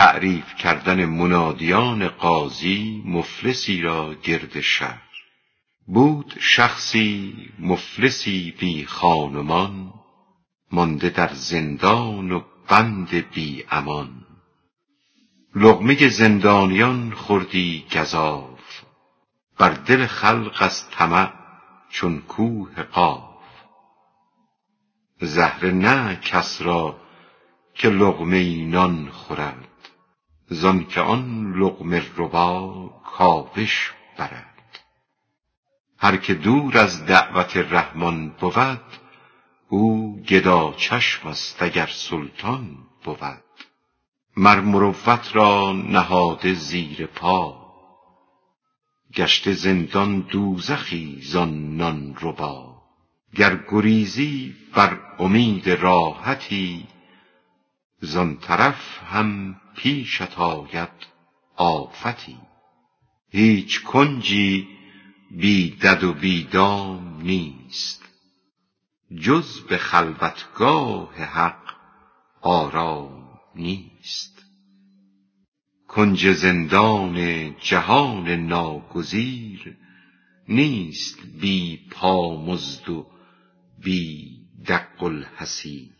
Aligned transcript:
تعریف 0.00 0.54
کردن 0.54 1.04
منادیان 1.04 2.08
قاضی 2.08 3.02
مفلسی 3.06 3.82
را 3.82 4.14
گرد 4.14 4.60
شهر. 4.60 5.10
بود 5.86 6.34
شخصی 6.40 7.34
مفلسی 7.58 8.54
بی 8.58 8.86
خانمان 8.86 9.92
مانده 10.72 11.08
در 11.08 11.30
زندان 11.32 12.32
و 12.32 12.42
بند 12.68 13.30
بی 13.30 13.64
امان. 13.70 14.26
لقمه 15.54 16.08
زندانیان 16.08 17.10
خوردی 17.10 17.86
گزاف 17.92 18.82
بر 19.58 19.70
دل 19.70 20.06
خلق 20.06 20.56
از 20.60 20.90
طمع 20.90 21.32
چون 21.90 22.20
کوه 22.20 22.82
قاف. 22.82 23.44
زهره 25.20 25.70
نه 25.70 26.16
کس 26.16 26.62
را 26.62 26.96
که 27.74 27.88
لقمه 27.88 28.64
نان 28.64 29.08
خورد 29.10 29.69
زانکه 30.50 31.00
آن 31.00 31.52
لقمه 31.52 32.02
ربا 32.16 32.90
کاوش 33.04 33.92
برد. 34.18 34.80
هر 35.98 36.16
که 36.16 36.34
دور 36.34 36.78
از 36.78 37.06
دعوت 37.06 37.56
رحمان 37.56 38.28
بود 38.28 38.80
او 39.68 40.16
گدا 40.22 40.72
چشم 40.72 41.28
است 41.28 41.62
اگر 41.62 41.86
سلطان 41.86 42.76
بود. 43.04 43.44
مر 44.36 44.60
مروت 44.60 45.36
را 45.36 45.72
نهاده 45.72 46.54
زیر 46.54 47.06
پا 47.06 47.60
گشته 49.14 49.52
زندان 49.52 50.20
دوزخی 50.20 51.20
زان 51.22 51.76
نان 51.76 52.16
ربا. 52.20 52.82
گر 53.34 53.64
گریزی 53.70 54.54
بر 54.74 54.98
امید 55.18 55.68
راحتی 55.68 56.86
زان 58.00 58.36
طرف 58.36 59.02
هم 59.12 59.56
پیشت 59.82 60.38
آید 60.38 61.06
آفتی. 61.56 62.38
هیچ 63.28 63.82
کنجی 63.82 64.68
بی 65.30 65.70
دد 65.70 66.04
و 66.04 66.12
بی 66.12 66.42
دام 66.42 67.20
نیست. 67.22 68.04
جز 69.20 69.60
به 69.60 69.78
خلوتگاه 69.78 71.14
حق 71.14 71.74
آرام 72.40 73.38
نیست. 73.54 74.44
کنج 75.88 76.32
زندان 76.32 77.16
جهان 77.60 78.28
ناگزیر 78.28 79.76
نیست 80.48 81.18
بی 81.40 81.88
پامزد 81.90 82.88
و 82.88 83.06
بی 83.84 84.38
دق 84.68 85.02
الحصیر. 85.02 85.99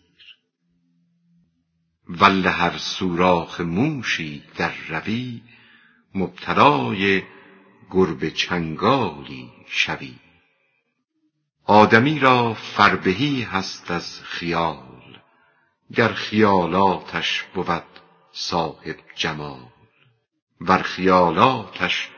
والله 2.18 2.50
هر 2.50 2.78
سوراخ 2.78 3.60
موشی 3.60 4.42
در 4.56 4.72
روی 4.88 5.42
مبتلای 6.14 7.22
گربه 7.90 8.30
چنگالی 8.30 9.50
شوی. 9.66 10.14
آدمی 11.64 12.18
را 12.18 12.54
فربهی 12.54 13.42
هست 13.42 13.90
از 13.90 14.20
خیال 14.22 15.18
گر 15.94 16.12
خیالاتش 16.12 17.42
بود 17.54 17.82
صاحب 18.32 18.96
جمال. 19.16 19.66
ور 20.60 20.82
خیالاتش 20.82 22.08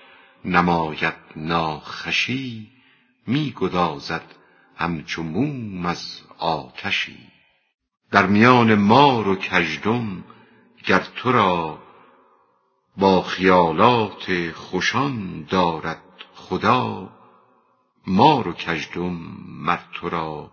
نماید 0.45 1.15
ناخوشی 1.37 2.71
می 3.27 3.53
گدازد 3.57 4.35
همچو 4.77 5.23
موم 5.23 5.87
از 5.87 6.21
آتشی. 6.39 7.32
در 8.13 8.27
میان 8.27 8.75
مار 8.75 9.29
و 9.29 9.37
کژدم 9.37 10.25
گر 10.85 11.07
تو 11.17 11.33
را 11.33 11.79
با 12.97 13.23
خیالات 13.23 14.53
خوشان 14.53 15.45
دارد 15.45 16.03
خدا 16.35 17.11
مار 18.07 18.49
و 18.49 18.53
کژدم 18.53 19.19
مر 19.47 19.79
تو 19.95 20.09
را 20.09 20.53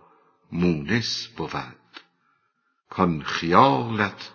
مونس 0.52 1.26
بود. 1.36 1.76
کان 2.90 3.22
خیالت 3.22 4.30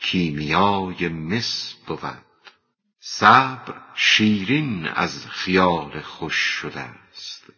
کیمیای 0.00 1.08
مس 1.08 1.74
بود. 1.86 2.24
صبر 3.00 3.74
شیرین 3.94 4.86
از 4.86 5.26
خیال 5.26 6.00
خوش 6.00 6.34
شده 6.34 6.80
است. 6.80 7.52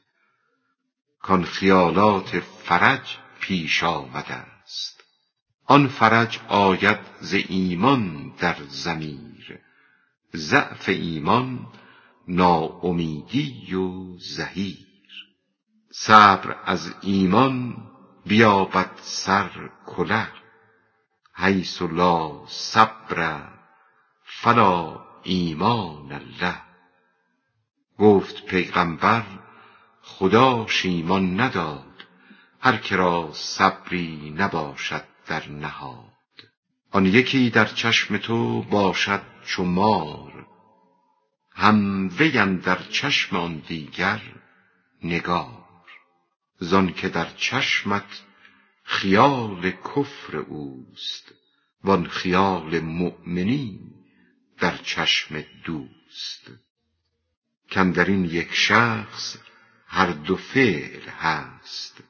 کان 1.21 1.45
خیالات 1.45 2.41
فرج 2.41 3.17
پیش 3.41 3.85
آمده 3.85 4.56
آن 5.69 5.89
فرج 5.89 6.41
آید 6.49 6.99
ز 7.21 7.35
ایمان 7.35 8.33
در 8.39 8.57
ضمیر 8.69 9.61
ضعف 10.37 10.89
ایمان 10.89 11.67
ناامیدی 12.29 13.75
و 13.75 14.19
زحیر 14.19 14.87
صبر 15.91 16.57
از 16.65 16.95
ایمان 17.03 17.77
بیابد 18.27 18.91
سر 18.97 19.71
کله 19.87 20.29
حیث 21.35 21.83
لا 21.83 22.47
صبر 22.47 23.49
فلا 24.25 25.01
ایمان 25.23 26.13
له 26.41 26.63
گفت 27.99 28.47
پیغمبر 28.47 29.25
خداش 30.03 30.87
ایمان 30.87 31.41
نداد 31.41 32.07
هر 32.61 32.77
که 32.77 32.97
را 32.97 33.31
صبری 33.33 34.35
نباشد 34.37 35.16
در 35.27 35.49
نهاد. 35.49 36.13
آن 36.91 37.07
یکی 37.07 37.51
در 37.51 37.65
چشم 37.65 38.19
تو 38.19 38.63
باشد 38.63 39.23
چو 39.47 39.65
مار 39.65 40.47
هم 41.55 42.11
وی 42.19 42.39
اندر 42.39 42.83
چشم 42.83 43.37
آن 43.37 43.59
دیگر 43.69 44.23
نگار. 45.03 45.67
زانکه 46.59 47.09
در 47.09 47.27
چشمت 47.37 48.23
خیال 48.85 49.71
کفر 49.71 50.37
اوست 50.37 51.35
وان 51.85 52.07
خیال 52.09 52.81
مؤمنی 52.81 53.81
در 54.59 54.77
چشم 54.77 55.45
دوست. 55.65 56.51
کاندرین 57.75 58.25
یک 58.25 58.55
شخص 58.55 59.37
هر 59.87 60.11
دو 60.11 60.37
فعل 60.37 61.09
هست. 61.09 62.03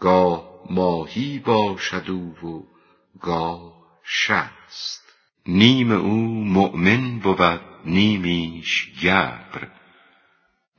گاه 0.00 0.54
ماهی 0.70 1.38
باشد 1.38 2.10
او 2.10 2.48
و 2.48 2.62
گاه 3.20 3.74
شست. 4.04 5.14
نیم 5.46 5.92
او 5.92 6.44
مؤمن 6.44 7.18
بود 7.18 7.60
نیمیش 7.84 8.92
گبر. 9.02 9.68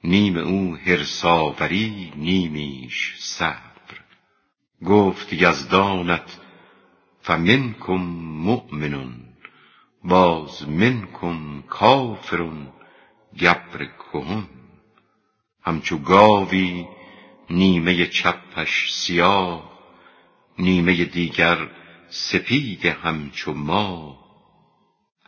نیم 0.04 0.38
او 0.38 0.76
حرص 0.76 1.26
آوری 1.26 2.14
نیمیش 2.16 3.16
صبر. 3.20 4.00
گفت 4.86 5.34
یزدانت 5.34 6.40
فمنکم 7.22 8.04
مؤمن 8.48 9.12
باز 10.04 10.70
منکم 10.70 11.62
کافر 11.62 12.52
گبر 13.42 13.86
کهن. 13.86 14.48
همچو 15.64 15.98
گاوی 15.98 16.86
نیمه 17.50 18.06
چپش 18.06 18.92
سیاه 18.92 19.76
نیمه 20.60 21.06
دیگر 21.06 21.70
سپید 22.10 22.86
همچو 22.86 23.54
ماه 23.54 24.26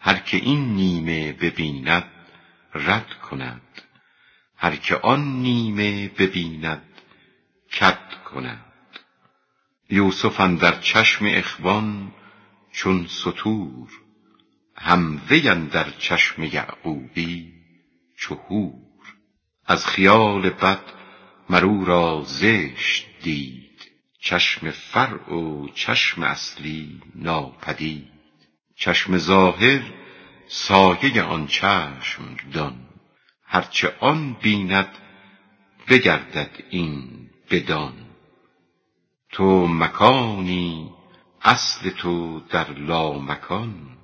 هر 0.01 0.19
که 0.19 0.37
این 0.37 0.75
نیمه 0.75 1.33
ببیند 1.33 2.11
رد 2.73 3.13
کند 3.13 3.61
هر 4.57 4.75
که 4.75 4.95
آن 4.95 5.41
نیمه 5.41 6.07
ببیند 6.07 6.81
کد 7.73 8.23
کند. 8.25 8.65
یوسف 9.89 10.39
اندر 10.39 10.79
چشم 10.79 11.25
اخوان 11.29 12.13
چون 12.71 13.07
ستور 13.07 13.89
هم 14.75 15.21
اندر 15.29 15.89
چشم 15.89 16.43
یعقوبی 16.43 17.53
چو 18.17 18.35
حور 18.35 19.03
از 19.65 19.85
خیال 19.85 20.49
بد 20.49 20.96
مر 21.49 21.65
او 21.65 21.85
را 21.85 22.23
زشت 22.25 23.07
دید. 23.23 23.91
چشم 24.19 24.71
فرع 24.71 25.33
و 25.33 25.67
چشم 25.69 26.23
اصلی 26.23 27.01
ناپدید. 27.15 28.07
چشم 28.75 29.17
ظاهر 29.17 29.81
سایه 30.47 31.23
آن 31.23 31.47
چشم 31.47 32.37
دان. 32.53 32.75
هرچه 33.43 33.95
آن 33.99 34.33
بیند 34.33 34.89
بگردد 35.89 36.63
این 36.69 37.29
بدان. 37.51 37.93
تو 39.31 39.67
مکانی 39.67 40.91
اصل 41.41 41.89
تو 41.89 42.39
در 42.39 42.71
لامکان. 42.71 43.97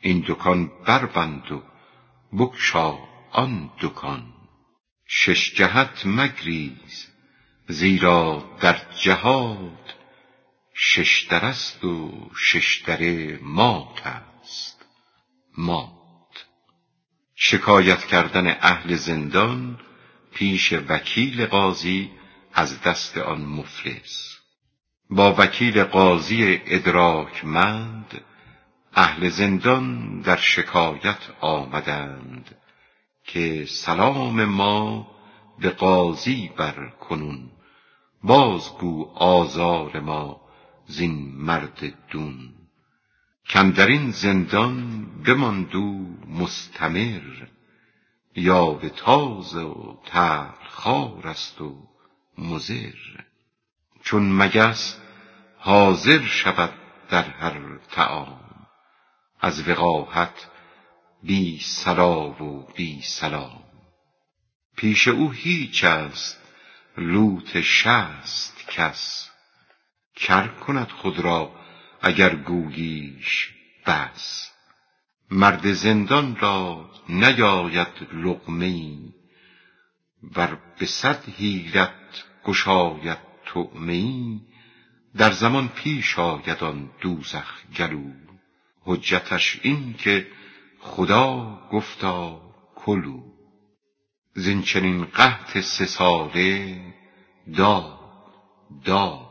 این 0.00 0.24
دکان 0.28 0.70
بربند 0.86 1.52
و 1.52 1.62
بگشا 2.36 2.98
آن 3.32 3.70
دکان. 3.80 4.39
شش 5.12 5.54
جهت 5.54 6.06
مگریز 6.06 7.06
زیرا 7.68 8.56
در 8.60 8.76
جهات 9.00 9.94
ششدر 10.74 11.44
است 11.44 11.84
و 11.84 12.30
ششدره 12.36 13.38
مات 13.42 14.06
است. 14.06 14.84
شکایت 17.34 18.04
کردن 18.04 18.46
اهل 18.60 18.94
زندان 18.94 19.80
پیش 20.34 20.72
وکیل 20.72 21.46
قاضی 21.46 22.10
از 22.54 22.82
دست 22.82 23.18
آن 23.18 23.40
مفلس. 23.40 24.38
با 25.10 25.34
وکیل 25.38 25.84
قاضی 25.84 26.60
ادراکمند 26.66 28.20
اهل 28.94 29.28
زندان 29.28 30.20
در 30.20 30.36
شکایت 30.36 31.20
آمدند. 31.40 32.56
که 33.32 33.64
سلام 33.68 34.44
ما 34.44 35.06
به 35.58 35.70
قاضی 35.70 36.50
بر 36.56 36.88
کنون. 36.88 37.50
بازگو 38.22 39.10
آزار 39.14 40.00
ما 40.00 40.40
زین 40.86 41.34
مرد 41.36 41.94
دون. 42.10 42.52
کندرین 43.50 44.10
زندان 44.10 45.06
بماندو 45.22 46.06
مستمر. 46.28 47.46
یا 48.36 48.70
به 48.70 48.88
تاز 48.88 49.56
و 49.56 49.98
خار 50.68 51.28
است 51.28 51.60
و 51.60 51.88
مزر 52.38 52.94
چون 54.02 54.32
مگس 54.32 55.00
حاضر 55.58 56.22
شود 56.22 56.72
در 57.10 57.22
هر 57.22 57.78
طعام 57.90 58.40
از 59.40 59.68
وقاحت 59.68 60.49
بی 61.22 61.58
صلا 61.62 62.30
و 62.30 62.66
بی 62.76 63.02
سلام. 63.02 63.64
پیش 64.76 65.08
او 65.08 65.30
هیچ 65.30 65.84
است 65.84 66.40
لوت 66.98 67.60
شست 67.60 68.64
کس. 68.68 69.30
کر 70.16 70.48
کند 70.48 70.88
خود 70.88 71.20
را 71.20 71.52
اگر 72.02 72.34
گوییش 72.34 73.50
بس. 73.86 74.50
مرد 75.30 75.72
زندان 75.72 76.36
را 76.36 76.90
نیاید 77.08 78.08
لقمه 78.12 78.64
ای 78.64 78.98
ور 80.36 80.58
به 80.78 80.86
صد 80.86 81.28
حیلت 81.28 82.24
گشاید 82.44 83.18
طعمه 83.46 84.40
در 85.16 85.32
زمان 85.32 85.68
پیش 85.68 86.18
آید 86.18 86.64
آن 86.64 86.90
دوزخ 87.00 87.64
گلو. 87.76 88.12
حجتش 88.80 89.60
این 89.62 89.94
که 89.94 90.26
خدا 90.80 91.58
گفتا 91.72 92.40
کلو. 92.76 93.20
زین 94.34 94.62
چنین 94.62 95.04
قحط 95.04 95.58
سه 95.58 95.86
ساله 95.86 96.80
داد 97.56 98.00
داد. 98.84 99.26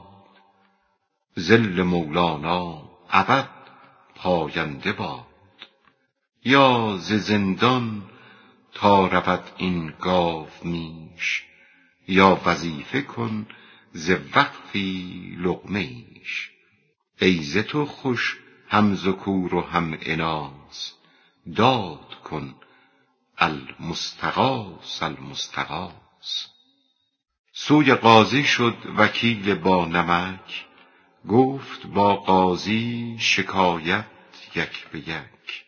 ذل 1.40 1.84
مولانا 1.84 2.90
ابد 3.10 3.50
پاینده 4.16 4.94
باد. 4.94 5.26
یا 6.46 6.98
ز 6.98 7.14
زندان 7.14 8.04
تا 8.74 9.08
رود 9.08 9.44
این 9.58 9.94
گاو 10.02 10.48
میش 10.64 11.44
یا 12.08 12.42
وظیفه 12.46 13.02
کن 13.02 13.48
ز 13.94 14.12
وقفی 14.36 15.38
لقمه 15.40 15.80
ایش. 15.80 16.52
ای 17.22 17.44
ز 17.44 17.58
تو 17.58 17.86
خوش 17.86 18.38
هم 18.68 18.96
ذکور 18.96 19.56
و 19.56 19.62
هم 19.62 19.98
اناث 20.02 20.99
داد 21.56 22.16
کن 22.24 22.56
المستغاث 23.38 25.04
المستغاث. 25.04 26.46
سوی 27.54 27.94
قاضی 27.94 28.44
شد 28.44 28.78
وکیل 28.98 29.56
با 29.56 29.86
نمک 29.86 30.66
گفت 31.28 31.88
با 31.88 32.16
قاضی 32.16 33.18
شکایت 33.20 34.06
یک 34.56 34.88
به 34.92 35.00
یک. 35.00 35.66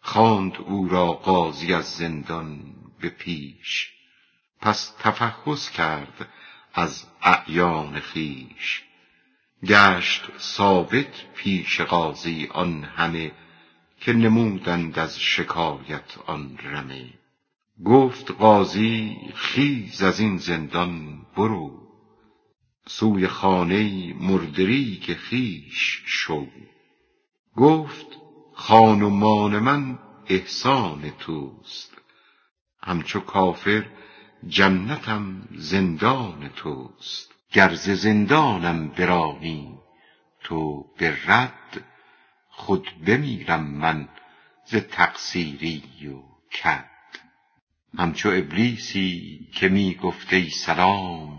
خواند 0.00 0.56
او 0.56 0.88
را 0.88 1.12
قاضی 1.12 1.74
از 1.74 1.84
زندان 1.84 2.74
به 3.00 3.08
پیش 3.08 3.90
پس 4.60 4.94
تفحص 4.98 5.70
کرد 5.70 6.28
از 6.74 7.06
اعیان 7.22 8.00
خویش 8.00 8.82
گشت 9.66 10.22
ثابت 10.38 11.34
پیش 11.34 11.80
قاضی 11.80 12.48
آن 12.52 12.84
همه 12.84 13.32
که 14.00 14.12
نمودند 14.12 14.98
از 14.98 15.20
شکایت 15.20 16.18
آن 16.26 16.58
رمه. 16.62 17.04
گفت 17.84 18.30
قاضی 18.30 19.16
خیز 19.34 20.02
از 20.02 20.20
این 20.20 20.36
زندان 20.36 21.26
برو. 21.36 21.88
سوی 22.86 23.26
خانه 23.26 24.14
مردریگ 24.14 25.16
خویش 25.28 26.02
شو. 26.06 26.46
گفت 27.56 28.06
خان 28.54 29.02
و 29.02 29.10
مان 29.10 29.58
من 29.58 29.98
احسان 30.26 31.10
توست. 31.18 31.96
همچو 32.82 33.20
کافر 33.20 33.86
جنتم 34.46 35.48
زندان 35.50 36.48
توست. 36.56 37.34
گر 37.52 37.74
ز 37.74 37.90
زندانم 37.90 38.88
برانی 38.88 39.78
تو 40.40 40.84
به 40.98 41.16
رد 41.26 41.84
خود 42.58 43.04
بمیرم 43.06 43.64
من 43.64 44.08
ز 44.64 44.76
تقصیری 44.76 45.82
و 46.08 46.22
کد 46.56 46.90
همچو 47.98 48.28
ابلیسی 48.28 49.38
که 49.52 49.68
می 49.68 49.94
گفت 49.94 50.32
ای 50.32 50.50
سلام 50.50 51.38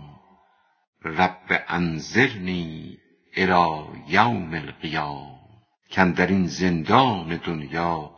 رب 1.02 1.64
انظرنی 1.68 2.98
الی 3.36 3.86
یوم 4.08 4.54
القیام. 4.54 5.40
کاندرین 5.94 6.46
زندان 6.46 7.36
دنیا 7.36 8.10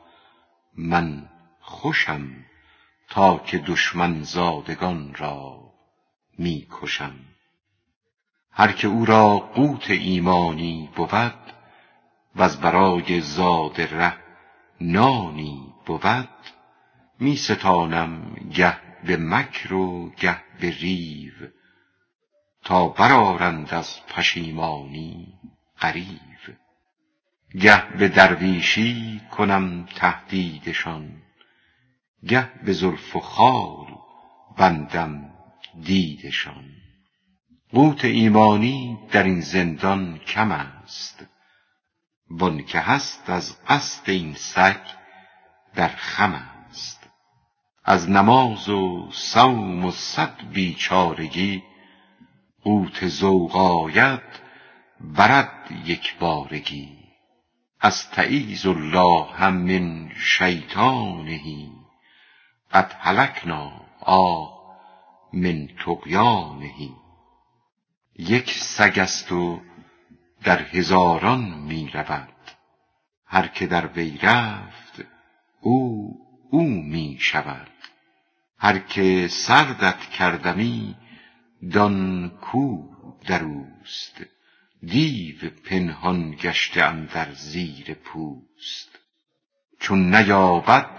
من 0.76 1.28
خوشم 1.60 2.44
تا 3.08 3.38
که 3.38 3.58
دشمن 3.58 4.22
زادگان 4.22 5.14
را 5.14 5.72
می 6.38 6.66
کشم 6.70 7.14
هر 8.50 8.72
که 8.72 8.88
او 8.88 9.04
را 9.04 9.38
قوت 9.38 9.90
ایمانی 9.90 10.90
بود 10.96 11.51
وز 12.36 12.56
برای 12.56 13.20
زاد 13.20 13.80
ره 13.80 14.14
نانی 14.80 15.74
بود 15.86 16.28
می 17.20 17.36
ستانم 17.36 18.34
گه 18.54 18.76
به 19.04 19.16
مکر 19.16 19.72
و 19.72 20.10
گه 20.10 20.36
به 20.60 20.70
ریو 20.70 21.32
تا 22.64 22.88
برآرند 22.88 23.74
از 23.74 24.06
پشیمانی 24.06 25.34
غریو. 25.80 26.56
گه 27.60 27.96
به 27.96 28.08
درویشی 28.08 29.20
کنم 29.30 29.86
تهدیدشان 29.96 31.22
گه 32.28 32.62
به 32.64 32.72
زلف 32.72 33.16
و 33.16 33.20
خال 33.20 33.86
بندم 34.56 35.30
دیدشان. 35.82 36.64
قوت 37.72 38.04
ایمانی 38.04 38.98
در 39.10 39.22
این 39.22 39.40
زندان 39.40 40.18
کم 40.18 40.52
است. 40.52 41.26
وان 42.38 42.64
که 42.64 42.80
هست 42.80 43.30
از 43.30 43.64
قصد 43.66 44.10
این 44.10 44.34
سگ 44.34 44.80
در 45.74 45.88
خم 45.88 46.34
است. 46.70 47.10
از 47.84 48.10
نماز 48.10 48.68
و 48.68 49.08
صوم 49.12 49.84
و 49.84 49.90
صد 49.90 50.34
بیچارگی 50.52 51.62
قوت 52.62 53.08
ذوق 53.08 53.56
آید 53.56 54.22
برد 55.00 55.70
یکبارگی 55.84 56.98
استعیذ 57.82 58.66
الله 58.66 59.50
من 59.50 60.10
شیطانه 60.16 61.40
قد 62.72 62.96
هلکنا 63.00 63.72
آه 64.00 64.62
من 65.32 65.68
طغیانه. 65.84 66.74
یک 68.18 68.50
سگ 68.50 68.98
است 68.98 69.32
و 69.32 69.60
در 70.44 70.62
هزاران 70.62 71.40
می 71.40 71.90
رود. 71.94 72.28
هر 73.26 73.46
که 73.46 73.66
در 73.66 73.86
وی 73.86 74.18
رفت 74.22 75.04
او 75.60 76.10
او 76.50 76.62
می 76.62 77.16
شود. 77.20 77.70
هر 78.58 78.78
که 78.78 79.28
سردت 79.28 80.00
کردمی 80.00 80.96
دان 81.72 82.28
کو 82.40 82.82
در 83.26 83.42
اوست. 83.44 84.22
دیو 84.82 85.50
پنهان 85.64 86.30
گشته 86.30 86.82
اندر 86.82 87.32
زیر 87.32 87.94
پوست. 87.94 88.98
چون 89.80 90.14
نیابد 90.14 90.90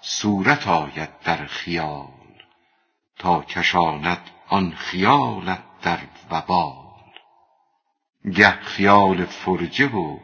صورت 0.00 0.68
آید 0.68 1.20
در 1.20 1.46
خیال. 1.46 2.08
تا 3.18 3.42
کشاند 3.42 4.30
آن 4.48 4.70
خیالت 4.70 5.62
در 5.82 5.98
وبال. 6.30 6.81
گه 8.30 8.50
خیال 8.50 9.24
فرجه 9.24 9.96
و 9.96 10.18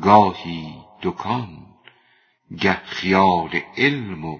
گاهی 0.00 0.74
دکان 1.02 1.66
گه 2.60 2.74
خیال 2.74 3.60
علم 3.76 4.24
و 4.24 4.38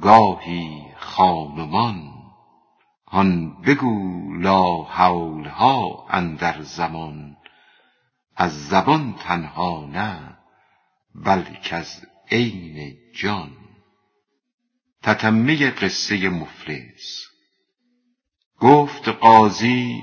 گاهی 0.00 0.82
خان 0.96 1.58
هان 3.08 3.62
بگو 3.62 4.32
لاحولها 4.34 6.06
اندر 6.10 6.62
زمان 6.62 7.36
از 8.36 8.68
زبان 8.68 9.14
تنها 9.14 9.86
نه 9.86 10.38
بلک 11.14 11.68
از 11.72 12.06
عین 12.30 12.96
جان. 13.14 13.50
تتمه 15.02 15.70
قصه 15.70 16.28
مفلس. 16.28 17.26
گفت 18.60 19.08
قاضی 19.08 20.02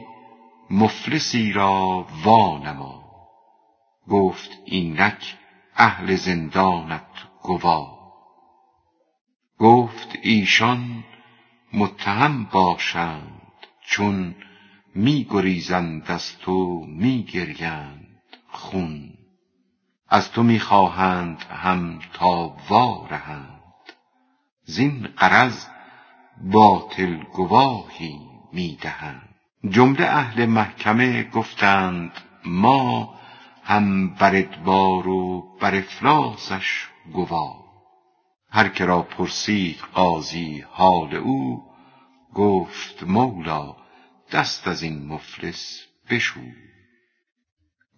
مفلسی 0.71 1.53
را 1.53 2.07
وانما. 2.23 3.03
گفت 4.09 4.49
اینک 4.65 5.37
اهل 5.75 6.15
زندانت 6.15 7.07
گوا. 7.41 7.97
گفت 9.59 10.17
ایشان 10.21 11.03
متهم 11.73 12.43
باشند 12.43 13.41
چون 13.81 14.35
می 14.95 15.27
گریزند 15.29 16.11
از 16.11 16.37
تو 16.37 16.85
می 16.87 17.25
خون. 18.49 19.13
از 20.09 20.31
تو 20.31 20.43
می 20.43 20.59
خواهند 20.59 21.43
هم 21.43 21.99
تا 22.13 22.55
وارهند. 22.69 23.61
زین 24.63 25.07
غرض 25.07 25.65
باطل 26.51 27.23
گواهی 27.23 28.19
می 28.53 28.77
دهند 28.81 29.30
جمله 29.70 30.06
اهل 30.06 30.46
محکمه 30.46 31.24
گفتند 31.24 32.12
ما 32.46 33.13
هم 33.63 34.15
بر 34.15 34.36
ادبار 34.36 35.08
و 35.08 35.44
بر 35.60 35.75
افلاسش 35.75 36.88
گوا 37.13 37.62
هر 38.50 38.70
که 38.70 38.86
را 38.86 39.01
پرسید 39.01 39.80
قاضی 39.94 40.65
حال 40.70 41.15
او 41.15 41.63
گفت 42.34 43.03
مولا 43.03 43.75
دست 44.32 44.68
از 44.68 44.84
این 44.84 45.08
مفلس 45.08 45.82
بشو. 46.10 46.41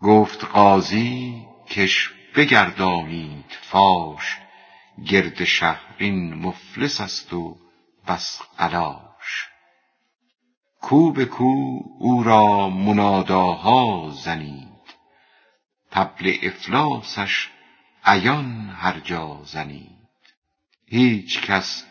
گفت 0.01 0.46
قاضی 0.46 1.46
کش 1.70 2.10
بگردانید 2.36 3.58
فاش 3.62 4.38
گرد 5.05 5.43
شهر 5.43 5.96
این 5.98 6.34
مفلس 6.34 7.01
است 7.01 7.34
و 7.34 7.58
بس 8.08 8.41
قلاش 8.58 9.12
کو 10.83 11.11
به 11.11 11.25
کو 11.25 11.79
او 11.99 12.23
را 12.23 12.69
مناداها 12.69 14.11
زنید. 14.25 14.67
طبل 15.91 16.33
افلاسش 16.43 17.49
عیان 18.03 18.69
هر 18.69 18.99
جا 18.99 19.41
زنید. 19.45 20.23
هیچ 20.87 21.41
کس 21.41 21.83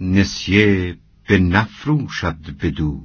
نسیه 0.00 0.96
بنفروشد 1.28 2.56
بدو. 2.62 3.00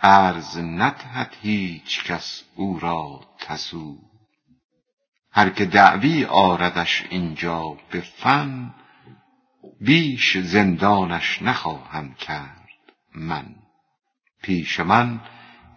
عرض 0.00 0.58
ندهد 0.58 1.34
هیچ 1.42 2.04
کس 2.04 2.42
او 2.56 2.78
را 2.78 3.20
تسو. 3.38 3.98
هر 5.32 5.50
که 5.50 5.64
دعوی 5.64 6.24
آردش 6.24 7.04
اینجا 7.10 7.76
به 7.90 8.00
فن 8.00 8.74
بیش 9.80 10.38
زندانش 10.38 11.42
نخواهم 11.42 12.14
کرد 12.14 12.68
من. 13.14 13.67
پیش 14.42 14.80
من 14.80 15.20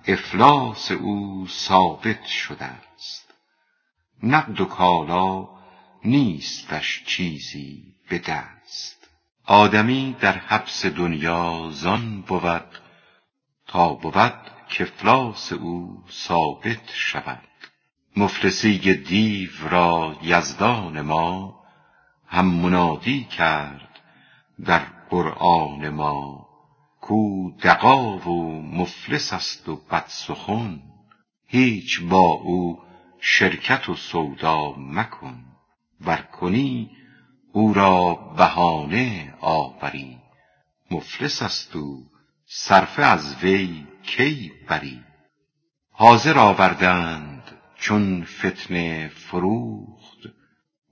افلاس 0.07 0.91
او 0.91 1.47
ثابت 1.47 2.25
شده 2.25 2.65
است. 2.65 3.33
نقد 4.23 4.61
و 4.61 4.65
کالا 4.65 5.49
نیستش 6.05 7.03
چیزی 7.05 7.83
به 8.09 8.19
دست. 8.19 9.07
آدمی 9.45 10.15
در 10.19 10.37
حبس 10.37 10.85
دنیا 10.85 11.69
زان 11.71 12.21
بود 12.21 12.67
تا 13.67 13.93
بود 13.93 14.33
کفلاس 14.69 15.53
او 15.53 16.03
ثابت 16.09 16.89
شود. 16.93 17.47
مفلسی 18.17 18.77
دیو 18.95 19.49
را 19.69 20.15
یزدان 20.21 21.01
ما 21.01 21.61
هم 22.27 22.45
منادی 22.45 23.23
کرد 23.23 23.99
در 24.65 24.85
قرآن 25.09 25.89
ما. 25.89 26.50
کو 27.11 27.51
دغا 27.63 28.17
و 28.17 28.61
مفلس 28.61 29.33
است 29.33 29.69
و 29.69 29.75
بدسخن. 29.75 30.79
هیچ 31.47 32.01
با 32.01 32.17
او 32.19 32.79
شرکت 33.19 33.89
و 33.89 33.95
سودا 33.95 34.75
مکن. 34.77 35.45
ور 36.01 36.21
کنی 36.21 36.91
او 37.51 37.73
را 37.73 38.13
بهانه 38.37 39.33
آوری. 39.41 40.17
مفلس 40.91 41.41
است 41.41 41.75
او 41.75 42.05
صرفه 42.45 43.03
از 43.03 43.43
وی 43.43 43.87
کی 44.03 44.51
بری؟ 44.67 44.99
حاضر 45.91 46.37
آوردند 46.37 47.43
چون 47.75 48.23
فتنه 48.23 49.07
فروخت. 49.07 50.19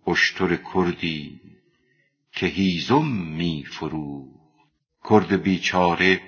اشتر 0.07 0.55
کردی 0.73 1.41
که 2.31 2.45
هیزم 2.45 3.07
می 3.07 3.63
فروخت. 3.63 4.38
کرد 5.03 5.37
بیچاره 5.37 6.21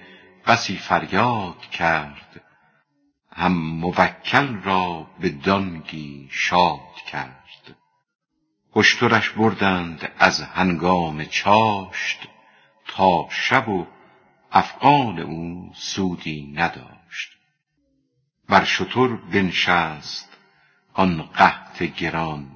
بسی 0.48 0.78
فریاد 0.78 1.62
کرد. 1.62 2.42
هم 3.32 3.54
موکل 3.54 4.62
را 4.64 5.08
به 5.20 5.30
دانگی 5.30 6.30
شاد 6.32 6.96
کرد. 7.08 7.76
اشترش 8.76 9.30
بردند 9.30 10.12
از 10.20 10.42
هنگام 10.42 11.26
چاشت 11.26 12.20
تا 12.88 13.28
شب 13.30 13.70
و 13.70 13.88
افغان 14.52 15.20
او 15.20 15.72
سودی 15.76 16.54
نداشت. 16.56 17.32
بر 18.50 18.64
شتر 18.64 19.08
بنشست 19.08 20.38
آن 20.94 21.22
قحط 21.22 21.84
گران 21.84 22.52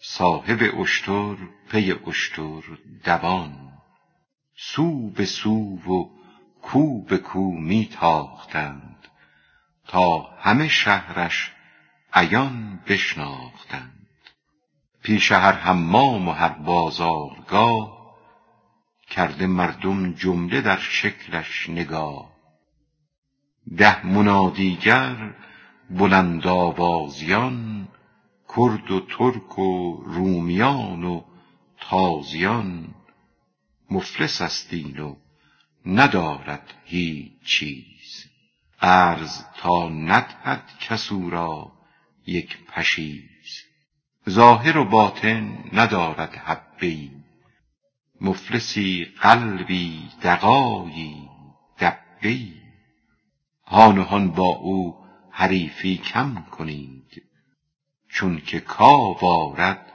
صاحب 0.00 0.80
اشتر 0.80 1.36
پی 1.70 1.92
اشتر 2.06 2.62
دوان. 3.04 3.75
سو 4.58 5.10
به 5.10 5.24
سو 5.24 5.76
و 5.76 6.10
کو 6.62 7.02
به 7.02 7.18
کو 7.18 7.52
می 7.52 7.88
تاختند 7.92 9.08
تا 9.88 10.22
همه 10.40 10.68
شهرش 10.68 11.52
عیان 12.12 12.80
بشناختند. 12.88 14.06
پیش 15.02 15.32
هر 15.32 15.52
حمام 15.52 16.28
و 16.28 16.32
هر 16.32 16.48
بازارگاه 16.48 17.96
کرده 19.10 19.46
مردم 19.46 20.12
جمله 20.12 20.60
در 20.60 20.76
شکلش 20.76 21.70
نگاه. 21.70 22.32
ده 23.76 24.06
منادیگر 24.06 25.34
بلند 25.90 26.46
آوازیان 26.46 27.88
کرد 28.56 28.90
و 28.90 29.00
ترک 29.00 29.58
و 29.58 30.02
رومیان 30.04 31.04
و 31.04 31.22
تازیان 31.80 32.94
مفلس 33.90 34.40
است 34.40 34.72
این 34.72 34.98
و 34.98 35.16
ندارد 35.86 36.74
هیچ 36.84 37.32
چیز. 37.44 38.24
عرض 38.80 39.44
تا 39.56 39.88
ندهد 39.88 40.78
کس 40.80 41.12
او 41.12 41.30
را 41.30 41.72
یک 42.26 42.64
پشیز. 42.66 43.62
ظاهر 44.28 44.78
و 44.78 44.84
باطن 44.84 45.64
ندارد 45.72 46.34
حبه 46.34 46.86
ای. 46.86 47.10
مفلسی 48.20 49.04
قلبی 49.20 50.10
دغایی 50.22 51.28
دبه 51.78 52.28
ای. 52.28 52.54
هان 53.66 53.98
و 53.98 54.28
با 54.28 54.46
او 54.46 54.96
حریفی 55.30 55.96
کم 55.96 56.44
کنید. 56.50 57.22
چون 58.08 58.40
که 58.40 58.60
کاو 58.60 59.24
آرد 59.24 59.92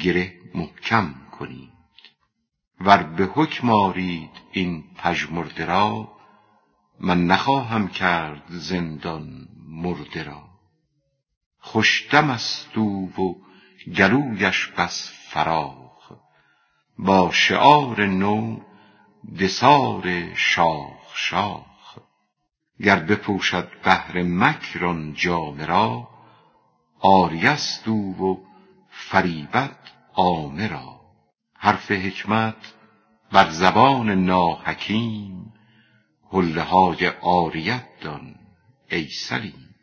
گره 0.00 0.34
محکم 0.54 1.14
کنید. 1.30 1.77
ور 2.80 3.02
به 3.02 3.24
حکم 3.24 3.70
آرید 3.70 4.30
این 4.52 4.84
پژمرده 4.96 5.64
را 5.64 6.08
من 7.00 7.26
نخواهم 7.26 7.88
کرد 7.88 8.42
زندان 8.48 9.48
مرده 9.68 10.22
را. 10.22 10.42
خوش 11.60 12.08
دم 12.10 12.30
است 12.30 12.78
او 12.78 13.12
و 13.18 13.34
گلویش 13.90 14.66
بس 14.66 15.12
فراخ. 15.30 16.12
با 16.98 17.30
شعار 17.32 18.06
نو 18.06 18.60
دثار 19.40 20.34
شاخ 20.34 21.16
شاخ. 21.16 21.98
گر 22.80 22.98
بپوشد 22.98 23.68
بهر 23.84 24.22
مکر 24.22 24.86
آن 24.86 25.14
جامه 25.14 25.66
را 25.66 26.08
عاریه 27.00 27.50
است 27.50 27.88
او 27.88 28.16
و 28.18 28.36
فریبد 28.90 29.78
عامه 30.14 30.68
را. 30.68 30.97
حرف 31.58 31.90
حکمت 31.90 32.74
بر 33.32 33.50
زبان 33.50 34.24
ناحکیم 34.24 35.52
حله 36.32 36.62
های 36.62 37.06
عاریت 37.06 37.86
دان 38.00 38.34
ای 38.90 39.08
سلیم. 39.08 39.74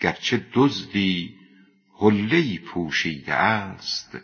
گرچه 0.00 0.46
دزدی 0.54 1.34
حله 2.00 2.58
پوشیده 2.58 3.34
است 3.34 4.18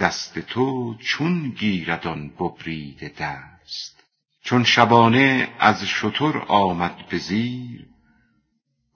دست 0.00 0.38
تو 0.38 0.94
چون 0.94 1.48
گیرد 1.48 2.06
آن 2.06 2.28
ببریده 2.28 3.12
دست. 3.18 4.04
چون 4.42 4.64
شبانه 4.64 5.48
از 5.58 5.84
شتر 5.84 6.38
آمد 6.38 7.08
به 7.10 7.18
زیر 7.18 7.86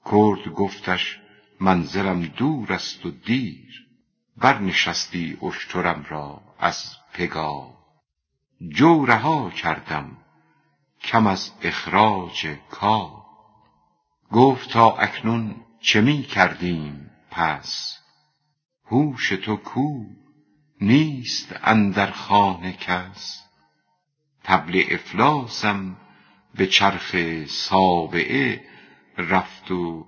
کرد 0.05 0.49
گفتش 0.49 1.19
منزلم 1.61 2.27
دور 2.27 2.73
است 2.73 3.07
و 3.07 3.11
دیر. 3.11 3.86
برنشستی 4.39 5.39
اشترم 5.43 6.07
را 6.09 6.43
از 6.59 6.97
پگاه 7.13 7.77
جو 8.69 9.07
رها 9.07 9.51
کردم 9.51 10.17
کم 11.01 11.27
از 11.27 11.53
اخراج 11.63 12.57
کار 12.71 13.23
گفت 14.33 14.71
تا 14.71 14.97
اکنون 14.97 15.57
چه 15.81 16.01
می 16.01 16.23
کردیم 16.23 17.11
پس؟ 17.31 17.99
هوش 18.87 19.29
تو 19.29 19.57
کو 19.57 20.05
نیست 20.81 21.57
اندر 21.63 22.11
خانه 22.11 22.73
کس. 22.73 23.43
طبل 24.43 24.85
افلاسم 24.91 25.97
به 26.55 26.67
چرخ 26.67 27.17
سابعه 27.47 28.65
رفت 29.19 29.71
و 29.71 30.07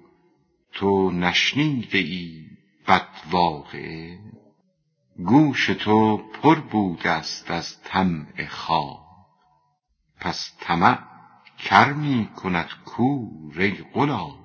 تو 0.73 1.11
نشنیده 1.11 1.99
ای 1.99 2.47
بد 2.89 3.09
واقعه 3.31 4.19
گوش 5.27 5.67
تو 5.67 6.17
پر 6.17 6.61
بوده 6.61 7.11
است 7.11 7.51
از 7.51 7.83
طمع 7.83 8.47
خواب. 8.47 9.07
پس 10.21 10.57
طمع 10.61 10.99
کر 11.59 11.93
می 11.93 12.29
کند 12.37 12.69
کور 12.85 13.61
ای 13.61 13.85
غلام. 13.95 14.39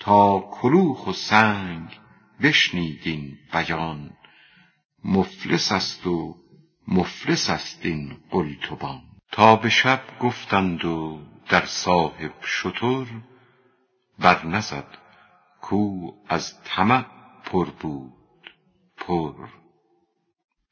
تا 0.00 0.40
کلوخ 0.40 1.06
و 1.06 1.12
سنگ 1.12 2.00
بشنید 2.42 3.00
این 3.04 3.38
بیان. 3.52 4.10
مفلس 5.04 5.72
است 5.72 6.06
و 6.06 6.36
مفلس 6.88 7.50
است 7.50 7.86
این 7.86 8.16
قلتبان. 8.30 9.02
تا 9.32 9.56
به 9.56 9.68
شب 9.68 10.02
گفتند 10.20 10.84
و 10.84 11.20
در 11.48 11.66
صاحب 11.66 12.32
شتر 12.44 13.06
بر 14.18 14.46
نزد 14.46 14.98
کو 15.60 16.12
از 16.28 16.62
طمع 16.64 17.19
پر 17.50 17.70
بود 17.70 18.50
پر. 18.96 19.48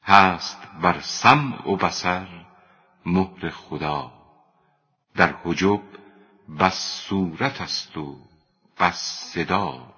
هست 0.03 0.57
بر 0.81 0.99
سمع 0.99 1.69
و 1.69 1.75
بصر 1.75 2.27
مهر 3.05 3.49
خدا. 3.49 4.11
در 5.15 5.35
حجب 5.43 5.81
بس 6.59 7.03
صورت 7.07 7.61
است 7.61 7.97
و 7.97 8.17
بس 8.79 9.29
صدا. 9.33 9.93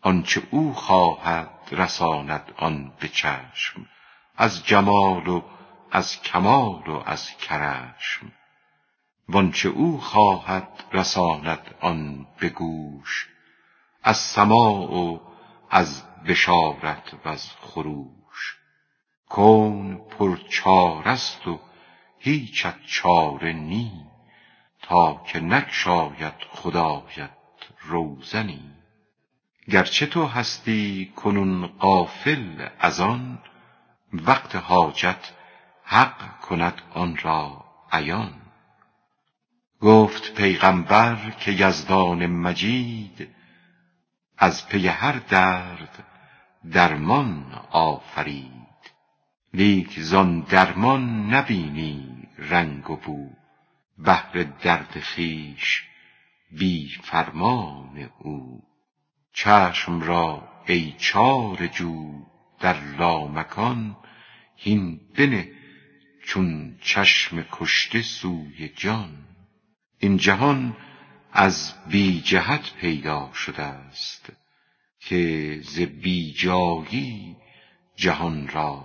آنچه 0.00 0.42
او 0.50 0.74
خواهد 0.74 1.50
رساند 1.72 2.54
آن 2.56 2.92
به 3.00 3.08
چشم 3.08 3.86
از 4.36 4.66
جمال 4.66 5.28
و 5.28 5.42
از 5.90 6.22
کمال 6.22 6.88
و 6.88 7.02
از 7.06 7.30
کرشم. 7.30 8.32
وانچه 9.28 9.68
او 9.68 10.00
خواهد 10.00 10.84
رساند 10.92 11.74
آن 11.80 12.26
به 12.40 12.48
گوش 12.48 13.28
از 14.02 14.16
سماع 14.16 14.94
و 14.94 15.33
از 15.74 16.02
بشارت 16.26 17.14
و 17.24 17.28
از 17.28 17.50
خروش. 17.60 18.56
کون 19.28 19.96
پرچاره 19.96 21.08
است 21.08 21.48
و 21.48 21.60
هیچت 22.18 22.74
چاره 22.86 23.52
نی 23.52 23.92
تا 24.82 25.22
که 25.26 25.40
نگشاید 25.40 26.34
خدایت 26.50 27.30
روزنی. 27.80 28.70
گرچه 29.70 30.06
تو 30.06 30.26
هستی 30.26 31.12
کنون 31.16 31.66
غافل 31.66 32.68
از 32.78 33.00
آن 33.00 33.38
وقت 34.12 34.56
حاجت 34.56 35.32
حق 35.84 36.40
کند 36.40 36.82
آن 36.94 37.16
را 37.16 37.64
عیان. 37.92 38.34
گفت 39.80 40.34
پیغمبر 40.34 41.30
که 41.30 41.52
یزدان 41.52 42.26
مجید 42.26 43.33
از 44.38 44.68
پی 44.68 44.88
هر 44.88 45.18
درد 45.18 46.04
درمان 46.72 47.52
آفرید. 47.70 48.50
لیک 49.54 50.00
زان 50.00 50.40
درمان 50.40 51.34
نبینی 51.34 52.28
رنگ 52.38 52.90
و 52.90 52.96
بو 52.96 53.30
بهر 53.98 54.42
درد 54.42 55.00
خویش 55.00 55.84
بی 56.58 56.88
فرمان 57.02 58.10
او. 58.18 58.62
چشم 59.32 60.00
را 60.00 60.48
ای 60.66 60.94
چاره 60.98 61.68
جو 61.68 62.24
در 62.60 62.80
لامکان 62.98 63.96
هین 64.56 65.00
بنه 65.18 65.50
چون 66.26 66.78
چشم 66.82 67.44
کشته 67.52 68.02
سوی 68.02 68.68
جان. 68.68 69.24
این 69.98 70.16
جهان 70.16 70.76
از 71.36 71.72
بی 71.86 72.20
جهت 72.20 72.74
پیدا 72.74 73.30
شده 73.32 73.62
است 73.62 74.32
که 75.00 75.60
ز 75.64 75.80
بی 75.80 76.32
جایی 76.32 77.36
جهان 77.96 78.48
را 78.48 78.84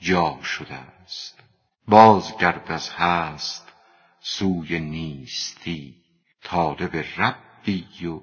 جا 0.00 0.38
شده 0.42 0.74
است 0.74 1.40
بازگرد 1.88 2.72
از 2.72 2.90
هست 2.90 3.72
سوی 4.20 4.80
نیستی 4.80 5.94
طالب 6.42 7.04
ربی 7.16 8.06
و 8.06 8.20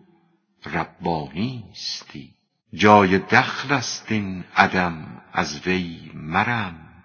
ربانیستی 0.66 2.34
جای 2.74 3.18
دخل 3.18 3.74
است 3.74 4.12
این 4.12 4.44
عدم 4.56 5.22
از 5.34 5.68
وی 5.68 6.12
مرم. 6.14 7.04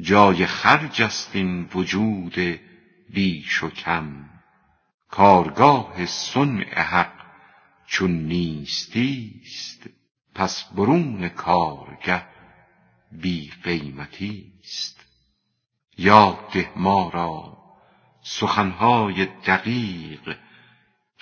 جای 0.00 0.46
خرج 0.46 1.02
است 1.02 1.30
این 1.36 1.68
وجود 1.74 2.60
بیش 3.10 3.62
و 3.62 3.70
کم. 3.70 4.39
کارگاه 5.10 6.06
صنع 6.06 6.80
حق 6.80 7.12
چون 7.86 8.10
نیستیست 8.10 9.90
پس 10.34 10.64
برون 10.64 11.28
کارگه 11.28 12.26
بی 13.12 13.52
قیمتیست 13.64 15.06
یاد 15.98 16.50
ده 16.52 16.72
ما 16.76 17.08
را 17.08 17.58
سخنهای 18.22 19.26
دقیق 19.26 20.36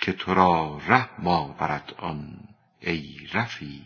که 0.01 0.13
تو 0.13 0.33
را 0.33 0.81
رحم 0.87 1.27
آورد 1.27 1.93
آن 1.97 2.39
ای 2.79 3.27
رفیق. 3.33 3.81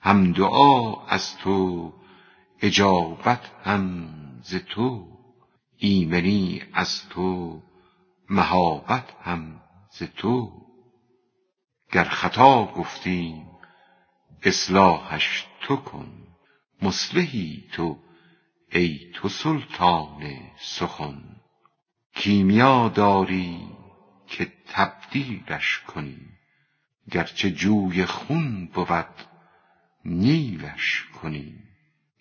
هم 0.00 0.32
دعا 0.32 1.06
از 1.06 1.36
تو 1.36 1.92
اجابت 2.60 3.50
هم 3.64 4.08
ز 4.42 4.54
تو. 4.54 5.08
ایمنی 5.76 6.62
از 6.72 7.08
تو 7.08 7.62
مهابت 8.30 9.14
هم 9.22 9.60
ز 9.90 10.02
تو. 10.02 10.52
گر 11.92 12.04
خطا 12.04 12.64
گفتیم 12.64 13.46
اصلاحش 14.42 15.46
تو 15.60 15.76
کن. 15.76 16.26
مصلحی 16.82 17.64
تو 17.72 17.98
ای 18.72 19.10
تو 19.14 19.28
سلطان 19.28 20.40
سخن. 20.58 21.22
کیمیا 22.14 22.88
داری 22.88 23.68
که 24.26 24.52
تبدیلش 24.66 25.78
کنی. 25.78 26.20
گرچه 27.10 27.50
جوی 27.50 28.04
خون 28.04 28.66
بود 28.66 29.14
نیلش 30.04 31.04
کنی. 31.22 31.54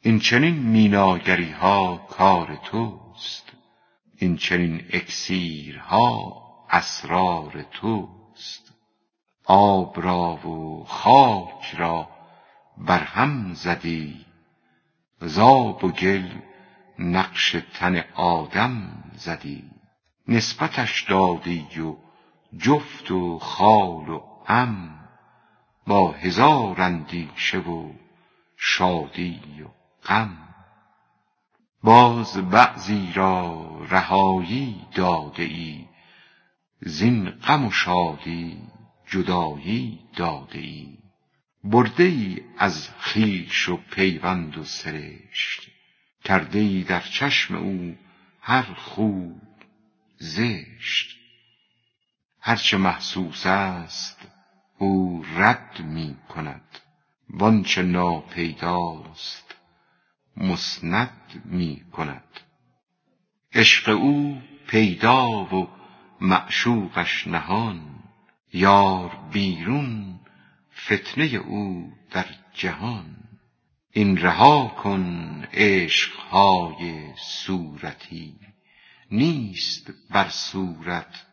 این 0.01 0.19
چنین 0.19 0.55
میناگری 0.55 1.51
ها 1.51 1.97
کار 1.97 2.55
توست. 2.55 3.62
این 4.17 4.37
چنین 4.37 4.85
اکسیرها 4.93 6.43
اسرار 6.69 7.65
توست. 7.71 8.73
آب 9.45 10.01
را 10.01 10.47
و 10.47 10.83
خاک 10.83 11.75
را 11.77 12.09
برهم 12.77 13.53
زدی. 13.53 14.25
ز 15.21 15.39
آب 15.39 15.83
و 15.83 15.91
گل 15.91 16.29
نقش 16.99 17.55
تن 17.73 18.03
آدم 18.15 19.03
زدی. 19.15 19.63
نسبتش 20.27 21.03
دادی 21.09 21.81
و 21.81 21.95
جفت 22.57 23.11
و 23.11 23.39
خال 23.39 24.09
و 24.09 24.21
عم 24.47 24.99
با 25.87 26.11
هزار 26.11 26.81
اندیشه 26.81 27.59
و 27.59 27.91
شادی 28.57 29.41
و 29.63 29.67
غم. 30.07 30.52
باز 31.83 32.37
بعضی 32.37 33.11
را 33.13 33.67
رهایی 33.89 34.81
داده 34.95 35.43
ای 35.43 35.85
زین 36.81 37.29
غم 37.29 37.65
و 37.65 37.71
شادی 37.71 38.57
جدایی 39.07 39.99
داده 40.15 40.59
ای 40.59 40.97
برده 41.63 42.03
ای 42.03 42.41
از 42.57 42.89
خویش 42.89 43.69
و 43.69 43.77
پیوند 43.77 44.57
و 44.57 44.63
سرشت 44.63 45.71
کرده 46.23 46.59
ای 46.59 46.83
در 46.83 46.99
چشم 46.99 47.55
او 47.55 47.97
هر 48.41 48.73
خوب 48.73 49.41
زشت. 50.17 51.17
هر 52.41 52.55
چه 52.55 52.77
محسوس 52.77 53.45
است 53.45 54.17
او 54.77 55.25
رد 55.35 55.79
می 55.79 56.15
کند 56.29 56.79
وانچه 57.29 57.81
ناپیداست 57.81 59.52
مسند 60.37 61.41
می 61.45 61.81
کند. 61.91 62.23
عشق 63.53 63.89
او 63.89 64.41
پیدا 64.67 65.29
و 65.29 65.67
معشوقش 66.21 67.27
نهان. 67.27 68.03
یار 68.53 69.11
بیرون 69.31 70.19
فتنه 70.85 71.25
او 71.25 71.93
در 72.11 72.25
جهان. 72.53 73.15
این 73.91 74.17
رها 74.17 74.67
کن 74.67 75.43
عشقهای 75.53 77.13
صورتی. 77.17 78.35
نیست 79.11 79.91
بر 80.09 80.29
صورت 80.29 81.25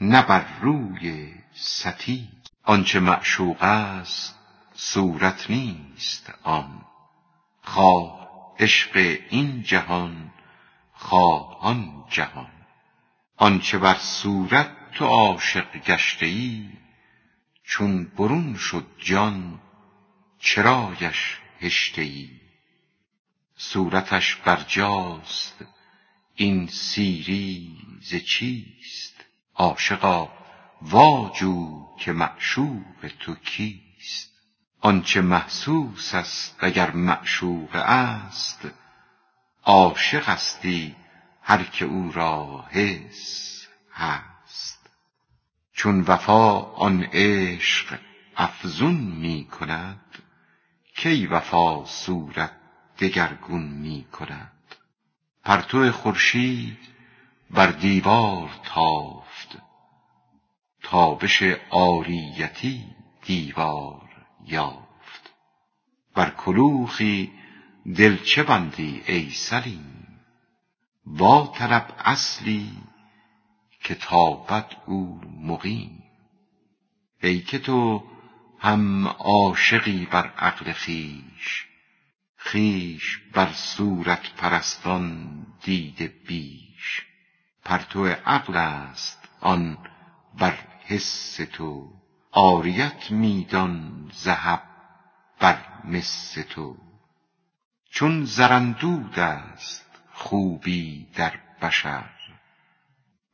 نه 0.00 0.22
بر 0.22 0.58
روی 0.60 1.34
ستی. 1.52 2.28
آنچه 2.64 3.00
معشوق 3.00 3.62
است 3.62 4.38
صورت 4.74 5.50
نیست 5.50 6.34
آن. 6.42 6.89
خواه 7.70 8.28
عشق 8.58 8.96
این 9.30 9.62
جهان 9.62 10.32
خواه 10.92 11.58
آن 11.60 12.04
جهان. 12.10 12.52
آنچه 13.36 13.78
بر 13.78 13.94
صورت 13.94 14.90
تو 14.94 15.04
عاشق 15.04 15.76
گشته 15.76 16.26
ای 16.26 16.68
چون 17.64 18.04
برون 18.04 18.54
شد 18.54 18.86
جان 18.98 19.60
چرایش 20.38 21.38
هشته 21.60 22.02
ای 22.02 22.30
صورتش 23.56 24.36
برجاست 24.36 25.64
این 26.34 26.66
سیری 26.66 27.76
ز 28.02 28.14
چیست؟ 28.14 29.24
عاشقا 29.54 30.28
واجو 30.82 31.86
که 31.98 32.12
معشوق 32.12 33.10
تو 33.20 33.34
کیست؟ 33.34 34.29
آنچه 34.82 35.20
محسوس 35.20 36.14
است 36.14 36.56
اگر 36.58 36.90
معشوق 36.90 37.76
است 37.76 38.68
عاشق 39.64 40.28
استی 40.28 40.96
هر 41.42 41.64
که 41.64 41.84
او 41.84 42.12
را 42.12 42.64
حس 42.70 43.66
هست. 43.92 44.90
چون 45.72 46.00
وفا 46.00 46.60
آن 46.60 47.02
عشق 47.12 47.98
افزون 48.36 48.94
می 48.94 49.44
کند 49.44 50.18
کی 50.96 51.26
وفا 51.26 51.84
صورت 51.84 52.52
دگرگون 52.98 53.62
می 53.62 54.04
کند. 54.12 54.52
پرتو 55.44 55.92
خورشید 55.92 56.78
بر 57.50 57.66
دیوار 57.66 58.50
تافت 58.64 59.58
تابش 60.82 61.42
عاریتی 61.70 62.84
دیوار. 63.22 64.09
یافت. 64.50 65.30
بر 66.14 66.30
کلوخی 66.30 67.32
دل 67.96 68.16
چه 68.16 68.42
بندی 68.42 69.02
ای 69.06 69.30
سلیم؟ 69.30 70.20
وا 71.06 71.52
طلب 71.56 71.94
اصلی 71.98 72.70
که 73.80 73.94
تابد 73.94 74.76
او 74.86 75.20
مقیم. 75.42 76.02
ای 77.22 77.40
که 77.40 77.58
تو 77.58 78.04
هم 78.58 79.08
عاشقی 79.08 80.06
بر 80.06 80.26
عقل 80.26 80.72
خویش 80.72 81.66
خویش 82.38 83.18
بر 83.32 83.52
صورت 83.52 84.32
پرستان 84.36 85.28
دیده 85.62 86.12
بیش. 86.26 87.02
پرتو 87.64 88.06
عقل 88.06 88.56
است 88.56 89.28
آن 89.40 89.78
بر 90.38 90.58
حس 90.86 91.36
تو. 91.52 91.92
عاریت 92.32 93.10
می 93.10 93.44
دان 93.50 94.10
ذهب 94.14 94.62
بر 95.40 95.58
مس 95.84 96.34
تو. 96.50 96.76
چون 97.90 98.24
زراندود 98.24 99.18
است 99.18 99.86
خوبی 100.12 101.06
در 101.14 101.40
بشر 101.62 102.10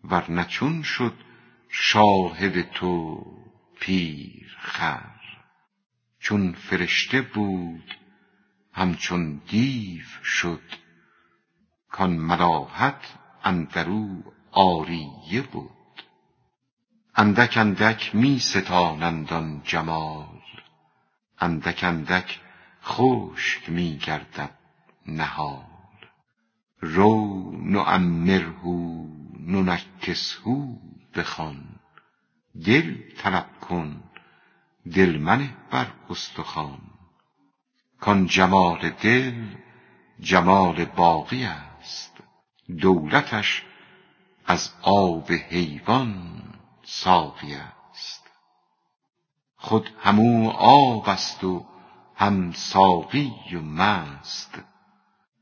ور 0.04 0.30
نه 0.30 0.44
چون 0.44 0.82
شد 0.82 1.14
شاهد 1.68 2.70
تو 2.70 3.24
پیر 3.80 4.56
خر 4.58 5.20
چون 6.18 6.52
فرشته 6.52 7.20
بود 7.20 7.96
همچون 8.72 9.40
دیو 9.48 10.04
شد 10.24 10.62
کان 11.90 12.10
ملاحت 12.10 13.14
اندرو 13.44 14.22
عاریه 14.52 15.42
بود. 15.52 15.75
اندک 17.18 17.56
اندک 17.56 18.14
می 18.14 18.38
ستانند 18.38 19.32
آن 19.32 19.62
جمال. 19.64 20.40
اندک 21.38 21.84
اندک 21.84 22.40
خشک 22.84 23.70
می 23.70 23.96
گردد 23.96 24.50
نهال. 25.06 25.64
رو 26.80 27.52
نعمره 27.62 28.52
ننکسه 29.40 30.40
بخوان. 31.14 31.64
دل 32.64 32.94
طلب 33.18 33.46
کن 33.60 34.02
دل 34.94 35.18
منه 35.18 35.56
بر 35.70 35.86
استخوان. 36.10 36.80
کان 38.00 38.26
جمال 38.26 38.90
دل 38.90 39.44
جمال 40.20 40.84
باقی 40.84 41.44
است. 41.44 42.16
دولتش 42.80 43.62
از 44.46 44.72
آب 44.82 45.32
حیوان. 45.32 46.45
ساقی 46.86 47.54
است. 47.54 48.30
خود 49.56 49.90
هم 50.00 50.18
او 50.18 50.50
آب 50.50 51.08
است 51.08 51.44
و 51.44 51.66
هم 52.16 52.52
ساقی 52.52 53.32
و 53.52 53.60
مست. 53.60 54.58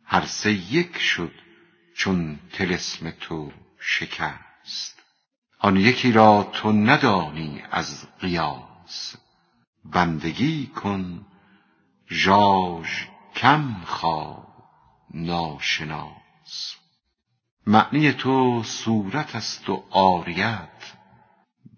هر 0.04 0.26
سه 0.26 0.52
یک 0.52 0.98
شد 0.98 1.32
چون 1.96 2.40
طلسم 2.52 3.10
تو 3.10 3.52
شکست. 3.80 5.02
آن 5.58 5.76
یکی 5.76 6.12
را 6.12 6.50
تو 6.52 6.72
ندانی 6.72 7.62
از 7.70 8.06
قیاس. 8.20 9.16
بندگی 9.84 10.66
کن 10.66 11.26
ژاژ 12.10 13.04
کم 13.36 13.74
خواه 13.86 14.46
ناشناس. 15.14 16.76
معنی 17.66 18.12
تو 18.12 18.62
صورت 18.62 19.36
است 19.36 19.68
و 19.68 19.84
عاریت. 19.90 21.03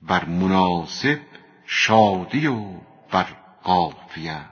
بر 0.07 0.25
مناسب 0.25 1.21
شادی 1.67 2.47
و 2.47 2.81
بر 3.11 3.27
عافیت 3.65 4.47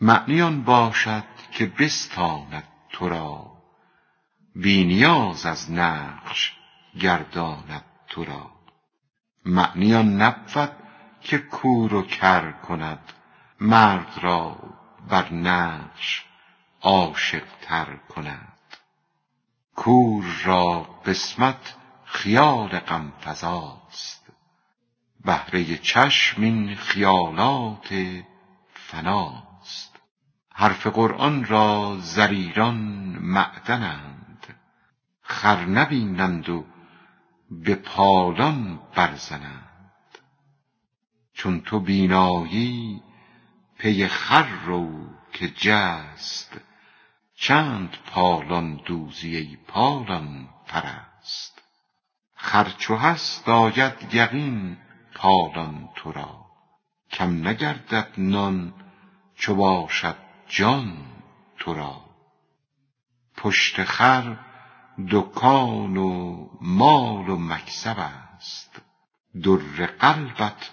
معنی 0.00 0.42
آن 0.42 0.62
باشد 0.62 1.24
که 1.52 1.66
بستاند 1.66 2.68
تو 2.90 3.08
را. 3.08 3.50
بی 4.54 4.84
نیاز 4.84 5.46
از 5.46 5.72
نقش 5.72 6.52
گرداند 7.00 7.84
تو 8.08 8.24
را. 8.24 8.50
معنی 9.44 9.94
آن 9.94 10.22
نبود 10.22 10.76
که 11.20 11.38
کور 11.38 11.94
و 11.94 12.02
کر 12.02 12.52
کند. 12.52 13.12
مرد 13.60 14.18
را 14.22 14.56
بر 15.08 15.32
نقش 15.32 16.24
عاشق 16.82 17.44
تر 17.62 17.96
کند. 17.96 18.52
کور 19.76 20.24
را 20.44 20.82
قسمت 21.06 21.74
خیال 22.04 22.68
غم 22.68 23.12
فزاست 23.20 24.19
بهره 25.24 25.78
چشم 25.78 26.42
این 26.42 26.74
خیالات 26.74 27.94
فناست. 28.74 30.00
حرف 30.54 30.86
قرآن 30.86 31.44
را 31.44 31.96
ضریران 32.00 32.76
معدنند. 33.20 34.46
خر 35.22 35.64
نبینند 35.64 36.48
و 36.48 36.64
به 37.50 37.74
پالان 37.74 38.80
برزنند. 38.94 39.66
چون 41.32 41.60
تو 41.60 41.80
بینایی 41.80 43.02
پی 43.78 44.06
خر 44.06 44.48
رو 44.64 45.08
که 45.32 45.48
جست 45.48 46.60
چند 47.34 47.96
پالان 48.06 48.80
دوزی 48.86 49.36
ای 49.36 49.56
پالان 49.68 50.48
پرست. 50.66 51.62
خر 52.34 52.64
چو 52.78 52.96
هست 52.96 53.48
آید 53.48 54.14
یقین 54.14 54.76
پالان 55.20 55.88
تو 55.96 56.12
را 56.12 56.46
کم 57.10 57.48
نگردد 57.48 58.08
نان 58.18 58.74
چو 59.34 59.54
باشد 59.54 60.16
جان 60.48 61.06
تو 61.58 61.74
را 61.74 62.04
پشت 63.36 63.84
خر 63.84 64.36
دکان 65.10 65.96
و 65.96 66.48
مال 66.60 67.28
و 67.28 67.36
مکسب 67.36 67.96
است. 67.98 68.82
در 69.44 69.86
قلبت 69.86 70.70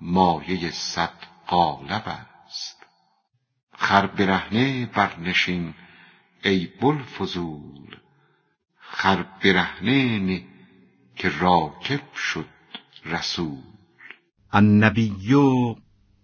مایه 0.00 0.70
صد 0.70 1.14
قالب 1.46 2.02
است. 2.06 2.86
خر 3.72 4.06
برهنه 4.06 4.86
برنشین 4.86 5.74
ای 6.44 6.66
بوالفضول. 6.80 7.96
خر 8.78 9.22
برهنه 9.22 10.18
نه 10.18 10.44
که 11.16 11.28
راکب 11.38 12.14
شد 12.14 12.55
رسول. 13.06 13.62
النبی 14.52 15.08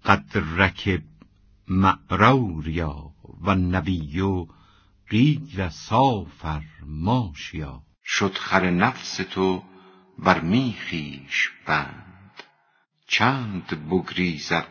قد 0.04 0.38
رکب 0.56 1.02
مع 1.68 1.98
روریا 2.10 3.12
و 3.40 3.50
النبی 3.50 4.22
قیل 5.10 5.68
سافر 5.68 6.62
ماشیا. 6.86 7.82
شد 8.04 8.34
خر 8.34 8.70
نفس 8.70 9.16
تو 9.16 9.62
بر 10.18 10.40
میخیش 10.40 11.50
بند. 11.66 12.42
چند 13.06 13.88
بگریزد 13.90 14.68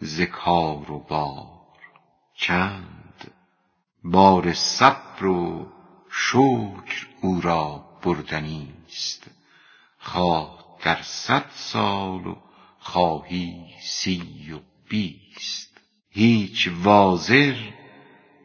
ز 0.00 0.20
کار 0.20 0.90
و 0.90 0.98
بار. 0.98 1.62
چند 2.34 3.30
بار 4.04 4.52
صبر 4.52 5.26
و 5.26 5.72
شکر 6.10 7.06
او 7.20 7.40
را 7.40 7.84
بردنی 8.02 8.68
است. 8.88 9.30
خواه 9.98 10.61
در 10.82 11.02
صد 11.02 11.44
سال 11.54 12.26
و 12.26 12.36
خواهی 12.78 13.64
سی 13.80 14.52
و 14.52 14.60
بیست. 14.88 15.80
هیچ 16.10 16.70
وازر 16.82 17.56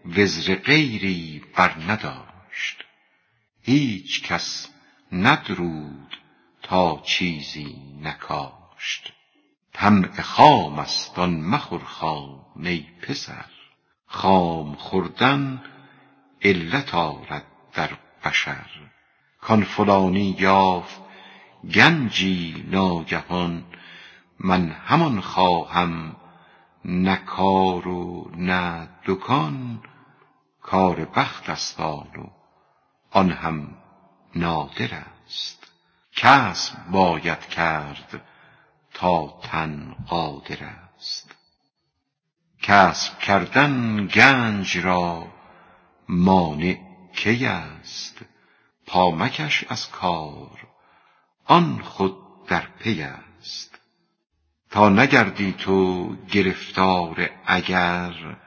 وزر 0.06 0.56
غیری 0.56 1.44
بر 1.56 1.76
نداشت. 1.88 2.84
هیچ 3.62 4.24
کس 4.24 4.70
ندرود 5.12 6.18
تا 6.64 7.02
چیزی 7.06 7.76
نکاشت. 8.02 9.14
طمع 9.74 10.22
خام 10.22 10.80
است 10.80 11.20
آن 11.20 11.42
مخور 11.42 11.84
خام 11.84 12.46
ای 12.56 12.86
پسر. 13.02 13.46
خام 14.06 14.76
خوردن 14.76 15.64
علت 16.42 16.96
آرد 16.96 17.46
در 17.74 17.90
بشر. 18.26 18.70
کان 19.42 19.64
فلانی 19.64 20.36
یافت 20.40 21.07
گنجی 21.64 22.66
ناگهان 22.72 23.64
من 24.40 24.70
همان 24.70 25.22
خواهم 25.22 26.16
نه 26.86 27.16
کار 27.16 27.88
و 27.88 28.32
نه 28.36 28.90
دکان 29.06 29.84
کار 30.62 31.06
بخت 31.06 31.50
است 31.50 31.80
آن 31.80 32.16
و 32.18 32.30
آن 33.12 33.32
هم 33.32 33.76
نادر 34.36 35.04
است. 35.26 35.68
کسب 36.16 36.88
باید 36.92 37.40
کرد 37.40 38.22
تا 38.94 39.40
تن 39.44 39.96
قادر 40.08 40.64
است. 40.64 41.36
کسب 42.62 43.20
کردن 43.20 44.08
گنج 44.08 44.78
را 44.78 45.28
مانع 46.10 46.78
کی 47.16 47.46
است؟ 47.46 48.26
پا 48.88 49.12
مکش 49.12 49.66
از 49.70 49.90
کار 49.90 50.67
آن 51.48 51.80
خود 51.80 52.18
در 52.48 52.64
پی 52.80 53.02
است. 53.02 53.80
تا 54.70 54.90
نگردی 54.90 55.54
تو 55.54 56.16
گرفتار 56.32 57.30
اگر 57.46 58.38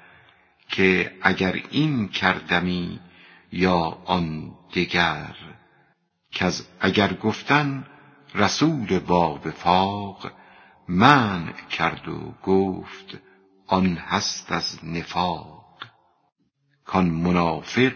که 0.68 1.12
اگر 1.22 1.62
این 1.70 2.08
کردمی 2.08 3.00
یا 3.52 3.78
آن 4.04 4.54
دگر. 4.74 5.34
کز 6.32 6.66
اگر 6.80 7.12
گفتن 7.12 7.86
رسول 8.34 8.98
با 8.98 9.34
وفاق 9.34 10.32
منع 10.88 11.52
کرد 11.52 12.08
و 12.08 12.34
گفت 12.42 13.18
آن 13.66 13.96
هست 13.96 14.52
از 14.52 14.84
نفاق. 14.84 15.76
کان 16.84 17.10
منافق 17.10 17.92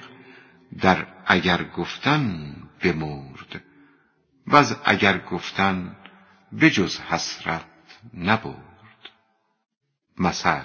در 0.80 1.06
اگر 1.26 1.64
گفتن 1.64 2.54
بمرد 2.82 3.62
وز 4.46 4.76
اگر 4.85 5.18
گفتن 5.18 5.96
به 6.52 6.70
جز 6.70 7.00
حسرت 7.00 7.66
نبرد. 8.14 9.11
مثل 10.18 10.62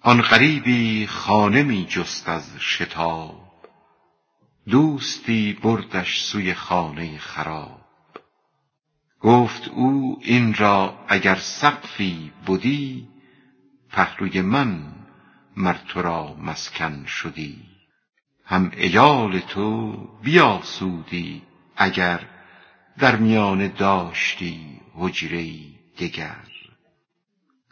آن 0.00 0.22
غریبی 0.22 1.06
خانه 1.06 1.62
می 1.62 1.86
جست 1.86 2.28
از 2.28 2.58
شتاب 2.58 3.46
دوستی 4.68 5.52
بردش 5.62 6.22
سوی 6.22 6.54
خانه 6.54 7.18
خراب. 7.18 7.80
گفت 9.20 9.68
او 9.68 10.18
این 10.22 10.54
را 10.54 11.04
اگر 11.08 11.34
سقفی 11.34 12.32
بدی 12.46 13.08
پهلوی 13.90 14.40
من 14.40 14.82
مر 15.56 15.76
تو 15.88 16.02
را 16.02 16.34
مسکن 16.34 17.04
شدی. 17.06 17.62
هم 18.44 18.68
عیال 18.68 19.38
تو 19.38 19.92
بیاسودی 20.22 21.42
اگر 21.76 22.35
در 22.98 23.16
میانه 23.16 23.68
داشتی 23.68 24.80
حجره 24.94 25.52
دگر. 25.98 26.46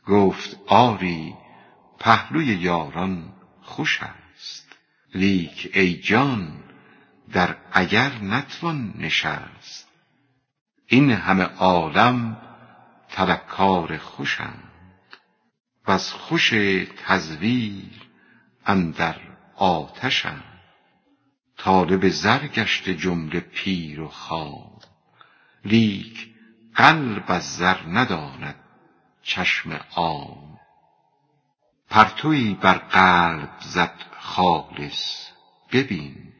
گفت 0.06 0.56
آری 0.66 1.34
پهلوی 1.98 2.44
یاران 2.46 3.32
خوش 3.62 4.00
است. 4.02 4.76
لیک 5.14 5.70
ای 5.74 5.94
جان 5.94 6.64
در 7.32 7.56
اگر 7.72 8.18
نتوان 8.22 8.94
نشست. 8.98 9.88
این 10.87 11.10
همه 11.10 11.44
عالم 11.44 12.37
طلبکار 13.08 13.98
خوشند. 13.98 14.70
وز 15.88 16.10
خوش 16.10 16.54
تزویر 17.06 18.02
اندر 18.66 19.20
آتشند. 19.56 20.60
طالب 21.56 22.08
زر 22.08 22.46
گشته 22.46 22.94
جمله 22.94 23.40
پیر 23.40 24.00
و 24.00 24.08
خام 24.08 24.74
لیک 25.64 26.35
قلب 26.74 27.24
از 27.27 27.57
زر 27.57 27.77
نداند 27.88 28.55
چشم 29.22 29.81
عام. 29.96 30.59
پرتوی 31.90 32.55
بر 32.55 32.79
قلب 32.79 33.50
زد 33.61 33.94
خالص 34.20 35.29
ببین 35.72 36.33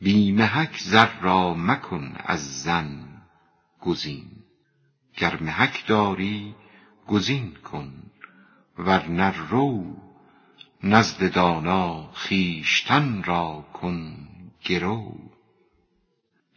بی 0.00 0.32
محک 0.32 0.78
زر 0.78 1.20
را 1.20 1.54
مکن 1.54 2.16
از 2.24 2.62
زن 2.62 3.08
گزین. 3.80 4.30
گر 5.16 5.40
محک 5.40 5.86
داری 5.86 6.54
گزین 7.08 7.54
کن 7.54 7.92
ور 8.78 9.30
رو 9.30 9.96
نزد 10.82 11.32
دانا 11.32 12.10
خویشتن 12.12 13.22
را 13.22 13.64
کن 13.72 14.28
گرو. 14.64 15.29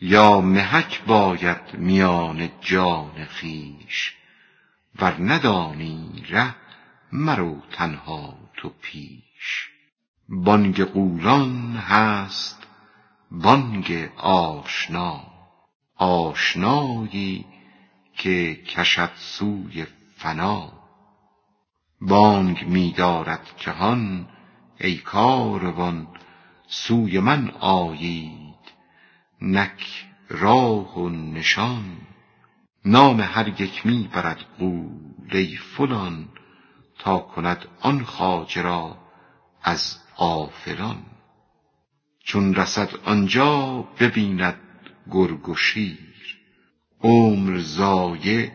یا 0.05 0.41
محک 0.41 1.03
باید 1.05 1.73
میان 1.73 2.49
جان 2.61 3.25
خویش 3.25 4.13
ور 4.99 5.15
ندانی 5.19 6.23
ره 6.29 6.55
مرو 7.11 7.61
تنها 7.71 8.37
تو 8.57 8.69
پیش. 8.81 9.69
بانگ 10.29 10.83
غولان 10.83 11.75
هست 11.75 12.67
بانگ 13.31 14.09
آشنا 14.17 15.21
آشنایی 15.95 17.45
که 18.13 18.55
کشد 18.55 19.11
سوی 19.15 19.85
فنا. 20.17 20.73
بانگ 22.01 22.67
می 22.67 22.91
دارد 22.91 23.57
که 23.57 23.71
هان 23.71 24.27
ای 24.79 24.97
کاروان 24.97 26.07
سوی 26.67 27.19
من 27.19 27.49
آیید 27.59 28.42
نک 29.45 30.05
راه 30.29 30.99
و 30.99 31.09
نشان. 31.09 31.97
نام 32.85 33.21
هر 33.21 33.61
یک 33.61 33.85
می 33.85 34.09
برد 34.13 34.45
ای 35.31 35.55
فلان 35.55 36.27
تا 36.99 37.19
کند 37.19 37.65
آن 37.81 38.03
خواجه 38.03 38.61
را 38.61 38.97
از 39.63 39.97
غافلان 40.17 41.05
چون 42.23 42.55
رسد 42.55 42.89
آنجا 43.05 43.81
ببیند 43.99 44.59
گرگ 45.11 45.49
و 45.49 45.55
شیر. 45.55 46.39
عمر 47.01 47.59
ضایع 47.59 48.51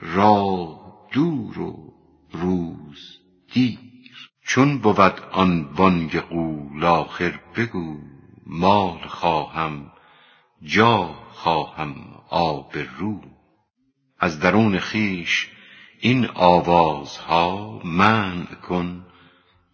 راه 0.00 1.08
دور 1.12 1.58
و 1.58 1.92
روز 2.32 3.18
دیر 3.52 3.78
چون 4.42 4.78
بود 4.78 5.20
آن 5.32 5.74
بانگ 5.74 6.20
غول 6.20 6.84
آخر 6.84 7.40
بگو 7.56 7.98
مال 8.46 8.98
خواهم. 8.98 9.92
جاه 10.62 11.28
خواهم 11.32 12.22
آبرو 12.28 13.20
از 14.18 14.40
درون 14.40 14.78
خویش 14.78 15.50
این 16.00 16.26
آوازها 16.34 17.80
منع 17.84 18.54
کن 18.54 19.06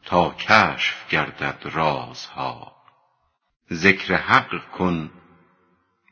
تا 0.04 0.30
کشف 0.30 1.08
گردد 1.08 1.58
رازها. 1.64 2.74
ذکر 3.72 4.14
حق 4.14 4.70
کن 4.70 5.10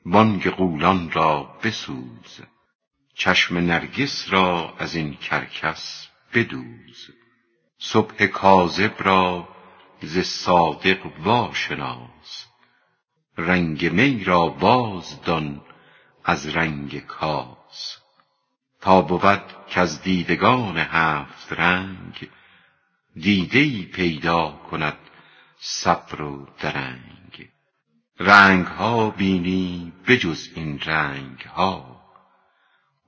بانگ 0.06 0.50
غولان 0.50 1.10
را 1.10 1.58
بسوز. 1.64 2.40
چشم 3.14 3.58
نرگس 3.58 4.32
را 4.32 4.74
از 4.78 4.94
این 4.94 5.14
کرکس 5.14 6.08
بدوز. 6.34 7.10
صبح 7.78 8.26
کاذب 8.26 8.94
را 8.98 9.48
ز 10.02 10.18
صادق 10.18 10.98
واشناس. 11.24 12.51
رنگ 13.38 13.92
می 13.92 14.24
را 14.24 14.48
بازدان 14.48 15.60
از 16.24 16.56
رنگ 16.56 16.98
کاس 17.06 17.98
تا 18.80 19.02
بود 19.02 19.42
کز 19.70 20.02
دیدگان 20.02 20.78
هفت 20.78 21.52
رنگ 21.52 22.28
دیده 23.14 23.58
ای 23.58 23.82
پیدا 23.82 24.50
کند 24.70 24.98
صبر 25.58 26.22
و 26.22 26.48
درنگ. 26.60 27.48
رنگ 28.20 28.66
ها 28.66 29.10
بینی 29.10 29.92
به 30.06 30.16
جز 30.16 30.48
این 30.54 30.80
رنگ 30.80 31.40
ها 31.40 32.02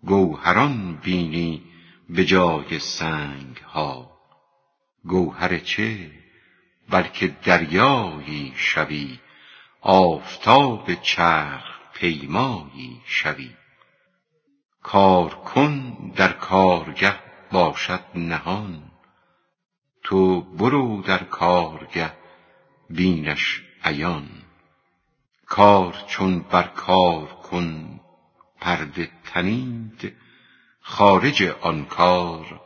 گوهران 0.04 0.96
بینی 0.96 1.62
به 2.08 2.24
جای 2.24 2.78
سنگ 2.78 3.56
ها 3.56 4.10
گوهر 5.04 5.58
چه؟ 5.58 6.10
بلکه 6.90 7.28
دریایی 7.28 8.52
شوی 8.56 9.18
آفتاب 9.86 10.94
چرخ 10.94 11.64
پیمایی 11.94 13.00
شوی. 13.06 13.50
کار 14.82 15.34
کن 15.34 15.90
در 16.16 16.32
کارگه 16.32 17.14
باشد 17.52 18.00
نهان. 18.14 18.82
تو 20.02 20.40
برو 20.40 21.02
در 21.02 21.24
کارگه 21.24 22.12
بینش 22.90 23.62
عیان. 23.84 24.28
کار 25.46 25.96
چون 26.06 26.40
بر 26.40 26.62
کار 26.62 27.26
کن 27.26 28.00
پرده 28.60 29.10
تنید. 29.24 30.16
خارج 30.80 31.42
آن 31.42 31.84
کار 31.84 32.60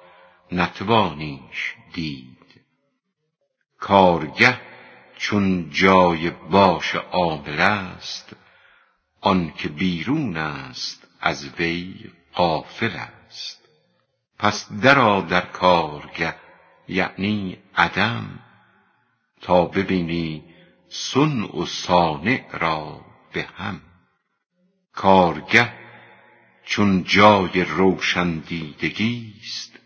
نتوانیش 0.53 1.75
دید. 1.93 2.61
کارگه 3.79 4.68
چون 5.19 5.71
جای 5.71 6.31
باش 6.31 6.95
عامل 6.95 7.61
است 7.61 8.37
آنکه 9.21 9.69
بیرون 9.69 10.37
است 10.37 11.09
از 11.21 11.49
وی 11.59 12.11
غافل 12.35 12.97
است. 12.97 13.69
پس 14.39 14.73
درآ 14.73 15.21
در 15.21 15.41
کارگه 15.41 16.35
یعنی 16.89 17.59
عدم 17.77 18.39
تا 19.41 19.65
ببینی 19.65 20.45
صنع 20.89 21.57
و 21.57 21.67
صانع 21.67 22.59
را 22.59 23.05
به 23.33 23.49
هم. 23.57 23.81
کارگه 24.93 25.73
چون 26.65 27.05
جای 27.05 27.65
روشن 27.65 28.39
دیدگیست 28.39 29.79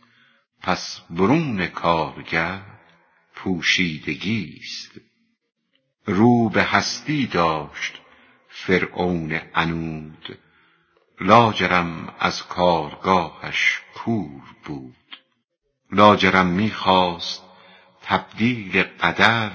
پس 0.63 1.01
برون 1.11 1.67
کارگه 1.67 2.61
پوشیدگیست 3.35 5.01
رو 6.07 6.49
به 6.49 6.63
هستی 6.63 7.27
داشت 7.27 8.01
فرعون 8.49 9.41
عنود. 9.55 10.39
لاجرم 11.21 12.15
از 12.21 12.47
کارگاهش 12.47 13.81
کور 13.95 14.43
بود. 14.65 14.97
لاجرم 15.93 16.47
می 16.47 16.71
خواست 16.71 17.43
تبدیل 18.03 18.83
قدر 18.83 19.51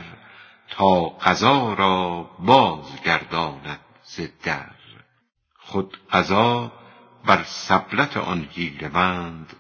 تا 0.69 1.03
قضا 1.09 1.73
را 1.73 2.23
بازگرداند 2.39 3.79
ز 4.03 4.21
در. 4.43 4.71
خود 5.59 5.97
قضا 6.11 6.71
بر 7.25 7.43
سبلت 7.43 8.17
آن 8.17 8.49
حیله 8.51 8.89
مند 8.89 9.55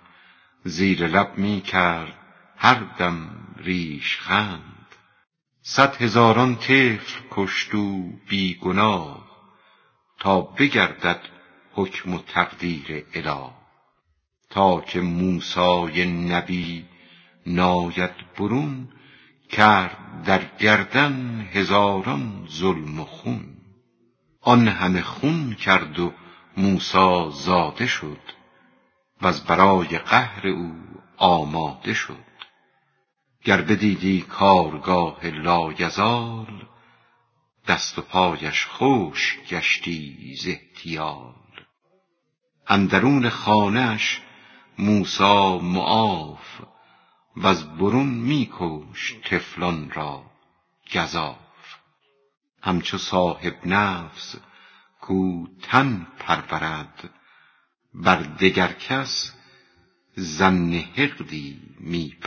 زیر 0.63 1.07
لب 1.07 1.37
می 1.37 1.61
کرد 1.61 2.13
هر 2.57 2.83
دم 2.99 3.29
ریش 3.57 4.17
خند 4.17 4.76
صد 5.69 6.01
هزاران 6.01 6.55
طفل 6.55 7.21
کشت 7.31 7.71
بی 8.29 8.55
گناه 8.55 9.27
تا 10.19 10.41
بگردد 10.41 11.19
حکم 11.73 12.13
و 12.13 12.17
تقدیر 12.17 13.05
اله 13.13 13.49
تا 14.49 14.81
که 14.81 15.01
موسی 15.01 16.05
نبی 16.05 16.85
ناید 17.45 18.11
برون 18.37 18.87
کرد 19.49 20.23
در 20.25 20.41
گردن 20.59 21.41
هزاران 21.53 22.47
ظلم 22.51 22.99
و 22.99 23.05
خون 23.05 23.57
آن 24.41 24.67
همه 24.67 25.01
خون 25.01 25.53
کرد 25.53 25.99
و 25.99 26.13
موسی 26.57 27.29
زاده 27.31 27.87
شد 27.87 28.21
وز 29.21 29.41
برای 29.41 29.97
قهر 29.97 30.47
او 30.47 30.73
آماده 31.17 31.93
شد 31.93 32.36
گر 33.43 33.61
بدیدی 33.61 34.21
کارگاه 34.21 35.25
لایزال 35.25 36.67
دست 37.67 37.99
و 37.99 38.01
پایش 38.01 38.67
خشک 38.67 39.49
گشتی 39.49 40.35
ز 40.35 40.47
احتیال. 40.47 41.33
اندرون 42.67 43.29
خانه 43.29 43.79
اش 43.79 44.21
موسی 44.79 45.59
معاف 45.61 46.61
وز 47.37 47.63
برون 47.63 48.07
می 48.07 48.49
کشت 48.53 49.21
طفلان 49.21 49.91
را 49.91 50.23
گزاف. 50.93 51.37
همچو 52.61 52.97
صاحب 52.97 53.67
نفس 53.67 54.35
کو 55.01 55.47
تن 55.61 56.07
پرورد 56.19 57.09
بر 57.93 58.15
دگر 58.15 58.73
کس 58.73 59.33
ظن 60.19 60.73
حقدی 60.73 61.61
می 61.79 62.17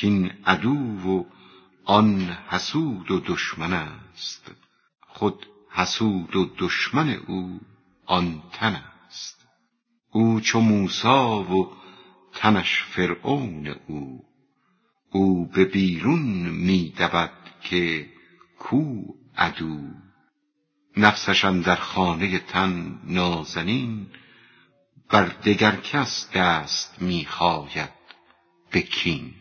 کاین 0.00 0.30
عدو 0.46 0.76
و 1.08 1.24
آن 1.84 2.36
حسود 2.48 3.10
و 3.10 3.20
دشمن 3.20 3.72
است. 3.72 4.50
خود 5.00 5.46
حسود 5.70 6.36
و 6.36 6.50
دشمن 6.58 7.10
او 7.10 7.60
آن 8.06 8.42
تن 8.52 8.82
است. 9.06 9.46
او 10.10 10.40
چو 10.40 10.60
موسی 10.60 11.08
و 11.08 11.66
تنش 12.32 12.82
فرعون 12.82 13.74
او 13.86 14.24
او 15.10 15.46
به 15.46 15.64
بیرون 15.64 16.20
می 16.48 16.94
دود 16.98 17.30
که 17.62 18.06
کو 18.58 19.02
عدو. 19.36 19.80
نفسش 20.96 21.44
اندر 21.44 21.76
خانه 21.76 22.38
تن 22.38 23.00
نازنین 23.04 24.06
بر 25.10 25.24
دگر 25.24 25.76
کس 25.76 26.30
دست 26.34 27.02
می 27.02 27.26
خاید 27.26 27.90
به 28.70 28.80
کین. 28.80 29.37